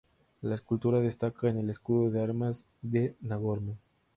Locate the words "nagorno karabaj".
3.21-3.79